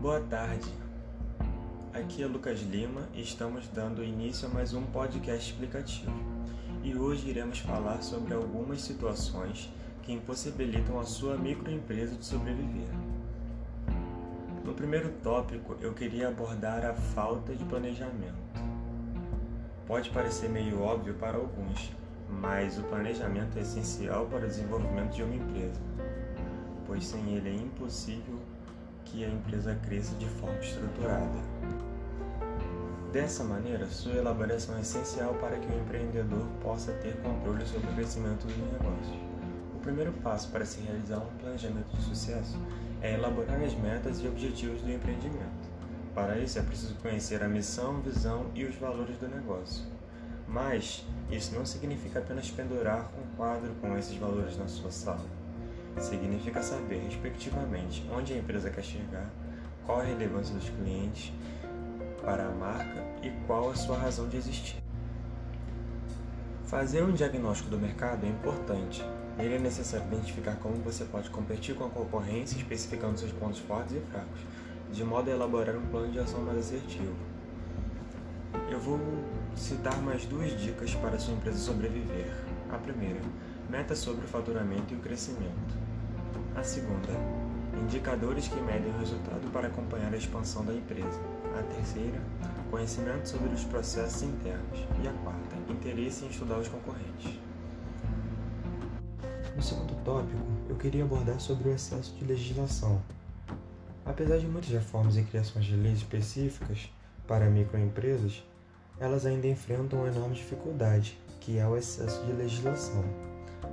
Boa 0.00 0.20
tarde. 0.20 0.72
Aqui 1.92 2.22
é 2.22 2.26
Lucas 2.26 2.60
Lima 2.60 3.08
e 3.12 3.20
estamos 3.20 3.66
dando 3.66 4.04
início 4.04 4.46
a 4.46 4.48
mais 4.48 4.72
um 4.72 4.82
podcast 4.82 5.50
explicativo. 5.50 6.12
E 6.84 6.94
hoje 6.94 7.28
iremos 7.28 7.58
falar 7.58 8.00
sobre 8.00 8.32
algumas 8.32 8.80
situações 8.80 9.68
que 10.04 10.12
impossibilitam 10.12 11.00
a 11.00 11.04
sua 11.04 11.36
microempresa 11.36 12.14
de 12.14 12.24
sobreviver. 12.24 12.88
No 14.64 14.72
primeiro 14.72 15.10
tópico, 15.20 15.74
eu 15.80 15.92
queria 15.92 16.28
abordar 16.28 16.86
a 16.86 16.94
falta 16.94 17.52
de 17.52 17.64
planejamento. 17.64 18.38
Pode 19.84 20.10
parecer 20.10 20.48
meio 20.48 20.80
óbvio 20.80 21.14
para 21.14 21.38
alguns, 21.38 21.90
mas 22.30 22.78
o 22.78 22.84
planejamento 22.84 23.58
é 23.58 23.62
essencial 23.62 24.26
para 24.26 24.44
o 24.44 24.48
desenvolvimento 24.48 25.16
de 25.16 25.24
uma 25.24 25.34
empresa, 25.34 25.80
pois 26.86 27.04
sem 27.04 27.34
ele 27.34 27.48
é 27.48 27.54
impossível 27.54 28.38
que 29.10 29.24
a 29.24 29.28
empresa 29.28 29.74
cresça 29.86 30.14
de 30.16 30.26
forma 30.26 30.58
estruturada. 30.58 31.38
Dessa 33.12 33.42
maneira, 33.42 33.86
sua 33.86 34.12
elaboração 34.12 34.76
é 34.76 34.80
essencial 34.80 35.32
para 35.34 35.56
que 35.56 35.66
o 35.66 35.78
empreendedor 35.78 36.46
possa 36.62 36.92
ter 36.92 37.16
controle 37.22 37.64
sobre 37.66 37.90
o 37.90 37.94
crescimento 37.94 38.46
do 38.46 38.72
negócio. 38.72 39.18
O 39.74 39.80
primeiro 39.80 40.12
passo 40.12 40.50
para 40.50 40.66
se 40.66 40.80
realizar 40.80 41.18
um 41.18 41.38
planejamento 41.38 41.88
de 41.96 42.02
sucesso 42.02 42.58
é 43.00 43.14
elaborar 43.14 43.62
as 43.62 43.74
metas 43.74 44.20
e 44.22 44.28
objetivos 44.28 44.82
do 44.82 44.92
empreendimento. 44.92 45.68
Para 46.14 46.36
isso, 46.38 46.58
é 46.58 46.62
preciso 46.62 46.94
conhecer 46.96 47.42
a 47.42 47.48
missão, 47.48 48.00
visão 48.00 48.46
e 48.54 48.64
os 48.64 48.74
valores 48.74 49.16
do 49.16 49.28
negócio. 49.28 49.86
Mas 50.46 51.06
isso 51.30 51.54
não 51.54 51.64
significa 51.64 52.18
apenas 52.18 52.50
pendurar 52.50 53.10
um 53.18 53.36
quadro 53.36 53.74
com 53.80 53.96
esses 53.96 54.16
valores 54.16 54.58
na 54.58 54.66
sua 54.66 54.90
sala. 54.90 55.24
Significa 56.00 56.62
saber, 56.62 57.02
respectivamente, 57.04 58.08
onde 58.14 58.32
a 58.32 58.38
empresa 58.38 58.70
quer 58.70 58.82
chegar, 58.82 59.30
qual 59.84 60.00
a 60.00 60.04
relevância 60.04 60.54
dos 60.54 60.68
clientes 60.68 61.32
para 62.22 62.46
a 62.46 62.50
marca 62.50 63.04
e 63.22 63.30
qual 63.46 63.70
a 63.70 63.74
sua 63.74 63.98
razão 63.98 64.28
de 64.28 64.36
existir. 64.36 64.82
Fazer 66.66 67.02
um 67.02 67.12
diagnóstico 67.12 67.70
do 67.70 67.78
mercado 67.78 68.26
é 68.26 68.28
importante. 68.28 69.02
Nele 69.38 69.54
é 69.54 69.58
necessário 69.58 70.06
identificar 70.06 70.56
como 70.56 70.74
você 70.76 71.04
pode 71.04 71.30
competir 71.30 71.74
com 71.74 71.86
a 71.86 71.88
concorrência, 71.88 72.56
especificando 72.56 73.18
seus 73.18 73.32
pontos 73.32 73.58
fortes 73.60 73.96
e 73.96 74.00
fracos, 74.10 74.40
de 74.92 75.02
modo 75.02 75.30
a 75.30 75.32
elaborar 75.32 75.76
um 75.76 75.86
plano 75.86 76.12
de 76.12 76.18
ação 76.18 76.42
mais 76.42 76.58
assertivo. 76.58 77.16
Eu 78.70 78.78
vou 78.78 79.00
citar 79.56 79.96
mais 80.02 80.26
duas 80.26 80.50
dicas 80.60 80.94
para 80.94 81.18
sua 81.18 81.34
empresa 81.34 81.58
sobreviver. 81.58 82.30
A 82.70 82.76
primeira, 82.76 83.20
meta 83.70 83.94
sobre 83.94 84.26
o 84.26 84.28
faturamento 84.28 84.92
e 84.92 84.96
o 84.96 85.00
crescimento. 85.00 85.87
A 86.58 86.64
segunda, 86.64 87.12
indicadores 87.80 88.48
que 88.48 88.60
medem 88.60 88.90
o 88.90 88.98
resultado 88.98 89.48
para 89.52 89.68
acompanhar 89.68 90.12
a 90.12 90.16
expansão 90.16 90.64
da 90.64 90.74
empresa. 90.74 91.20
A 91.56 91.62
terceira, 91.62 92.20
conhecimento 92.68 93.28
sobre 93.28 93.54
os 93.54 93.62
processos 93.62 94.22
internos. 94.22 94.80
E 95.00 95.06
a 95.06 95.12
quarta, 95.22 95.54
interesse 95.70 96.24
em 96.24 96.28
estudar 96.28 96.58
os 96.58 96.66
concorrentes. 96.66 97.38
No 99.54 99.62
segundo 99.62 99.94
tópico, 100.02 100.42
eu 100.68 100.74
queria 100.74 101.04
abordar 101.04 101.38
sobre 101.38 101.68
o 101.68 101.72
excesso 101.72 102.12
de 102.16 102.24
legislação. 102.24 103.00
Apesar 104.04 104.38
de 104.38 104.48
muitas 104.48 104.70
reformas 104.70 105.16
e 105.16 105.22
criações 105.22 105.64
de 105.64 105.76
leis 105.76 105.98
específicas 105.98 106.92
para 107.24 107.48
microempresas, 107.48 108.42
elas 108.98 109.24
ainda 109.24 109.46
enfrentam 109.46 110.00
uma 110.00 110.08
enorme 110.08 110.34
dificuldade, 110.34 111.16
que 111.38 111.56
é 111.56 111.68
o 111.68 111.76
excesso 111.76 112.20
de 112.26 112.32
legislação. 112.32 113.04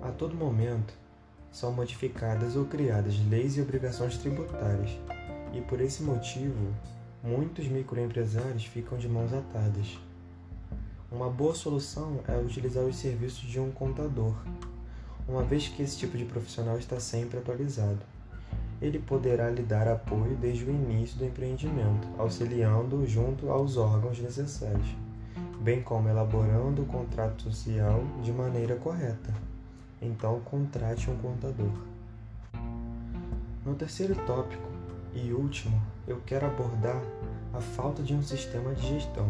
A 0.00 0.12
todo 0.12 0.32
momento, 0.36 0.94
são 1.52 1.72
modificadas 1.72 2.56
ou 2.56 2.64
criadas 2.64 3.14
leis 3.28 3.56
e 3.56 3.60
obrigações 3.60 4.16
tributárias, 4.18 4.90
e 5.52 5.60
por 5.60 5.80
esse 5.80 6.02
motivo, 6.02 6.72
muitos 7.22 7.66
microempresários 7.66 8.64
ficam 8.64 8.98
de 8.98 9.08
mãos 9.08 9.32
atadas. 9.32 9.98
Uma 11.10 11.30
boa 11.30 11.54
solução 11.54 12.20
é 12.28 12.36
utilizar 12.36 12.84
os 12.84 12.96
serviços 12.96 13.48
de 13.48 13.58
um 13.58 13.70
contador, 13.70 14.34
uma 15.26 15.42
vez 15.42 15.68
que 15.68 15.82
esse 15.82 15.96
tipo 15.96 16.16
de 16.16 16.24
profissional 16.24 16.78
está 16.78 17.00
sempre 17.00 17.38
atualizado. 17.38 18.00
Ele 18.80 18.98
poderá 18.98 19.50
lhe 19.50 19.62
dar 19.62 19.88
apoio 19.88 20.36
desde 20.36 20.64
o 20.64 20.70
início 20.70 21.18
do 21.18 21.24
empreendimento, 21.24 22.06
auxiliando 22.16 23.06
junto 23.06 23.50
aos 23.50 23.76
órgãos 23.76 24.20
necessários, 24.20 24.88
bem 25.60 25.82
como 25.82 26.08
elaborando 26.08 26.82
o 26.82 26.86
contrato 26.86 27.42
social 27.42 28.02
de 28.22 28.30
maneira 28.30 28.76
correta. 28.76 29.47
Então, 30.00 30.40
contrate 30.40 31.10
um 31.10 31.16
contador. 31.16 31.72
No 33.64 33.74
terceiro 33.74 34.14
tópico 34.26 34.68
e 35.14 35.32
último, 35.32 35.80
eu 36.06 36.20
quero 36.24 36.46
abordar 36.46 37.02
a 37.52 37.60
falta 37.60 38.02
de 38.02 38.14
um 38.14 38.22
sistema 38.22 38.74
de 38.74 38.86
gestão. 38.86 39.28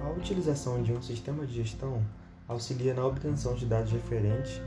A 0.00 0.08
utilização 0.10 0.82
de 0.82 0.92
um 0.92 1.02
sistema 1.02 1.44
de 1.44 1.54
gestão 1.54 2.02
auxilia 2.48 2.94
na 2.94 3.04
obtenção 3.04 3.54
de 3.54 3.66
dados 3.66 3.92
referentes 3.92 4.60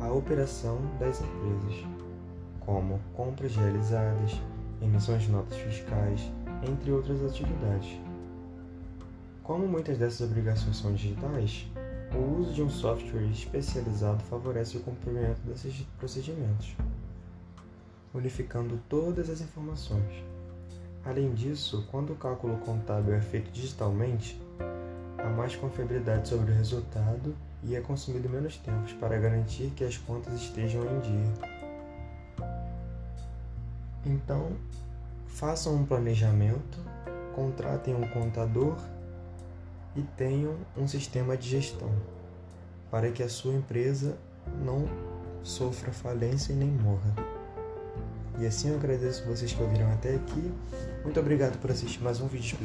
à 0.00 0.12
operação 0.12 0.78
das 0.98 1.20
empresas, 1.20 1.86
como 2.60 3.00
compras 3.14 3.56
realizadas, 3.56 4.40
emissões 4.80 5.22
de 5.22 5.30
notas 5.30 5.56
fiscais, 5.58 6.20
entre 6.68 6.92
outras 6.92 7.24
atividades. 7.24 8.00
Como 9.42 9.66
muitas 9.66 9.98
dessas 9.98 10.28
obrigações 10.28 10.76
são 10.76 10.92
digitais, 10.92 11.66
o 12.14 12.40
uso 12.40 12.52
de 12.52 12.62
um 12.62 12.68
software 12.68 13.24
especializado 13.30 14.22
favorece 14.24 14.76
o 14.76 14.80
cumprimento 14.80 15.40
desses 15.46 15.86
procedimentos, 15.98 16.74
unificando 18.12 18.78
todas 18.88 19.30
as 19.30 19.40
informações. 19.40 20.22
Além 21.04 21.32
disso, 21.34 21.86
quando 21.90 22.12
o 22.12 22.16
cálculo 22.16 22.58
contábil 22.58 23.14
é 23.14 23.20
feito 23.20 23.50
digitalmente, 23.50 24.40
há 25.18 25.28
mais 25.30 25.56
confiabilidade 25.56 26.28
sobre 26.28 26.52
o 26.52 26.54
resultado 26.54 27.34
e 27.64 27.74
é 27.74 27.80
consumido 27.80 28.28
menos 28.28 28.56
tempo 28.58 28.94
para 29.00 29.18
garantir 29.18 29.72
que 29.74 29.84
as 29.84 29.96
contas 29.96 30.34
estejam 30.34 30.82
em 30.82 31.00
dia. 31.00 31.52
Então, 34.04 34.52
façam 35.26 35.74
um 35.76 35.86
planejamento, 35.86 36.78
contratem 37.34 37.94
um 37.94 38.06
contador 38.08 38.76
e 39.96 40.02
tenham 40.02 40.56
um 40.76 40.86
sistema 40.88 41.36
de 41.36 41.48
gestão 41.48 41.90
para 42.90 43.10
que 43.10 43.22
a 43.22 43.28
sua 43.28 43.54
empresa 43.54 44.16
não 44.64 44.84
sofra 45.42 45.90
falência 45.92 46.52
e 46.52 46.56
nem 46.56 46.68
morra. 46.68 47.14
E 48.38 48.46
assim 48.46 48.70
eu 48.70 48.76
agradeço 48.76 49.24
vocês 49.24 49.52
que 49.52 49.62
ouviram 49.62 49.90
até 49.92 50.14
aqui. 50.14 50.52
Muito 51.04 51.18
obrigado 51.20 51.58
por 51.58 51.70
assistir 51.70 52.02
mais 52.02 52.20
um 52.20 52.26
vídeo, 52.26 52.56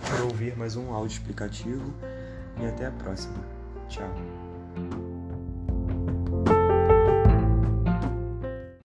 por 0.00 0.20
ouvir 0.22 0.56
mais 0.56 0.76
um 0.76 0.92
áudio 0.92 1.14
explicativo 1.14 1.92
e 2.60 2.66
até 2.66 2.86
a 2.86 2.90
próxima. 2.90 3.36
Tchau. 3.88 5.13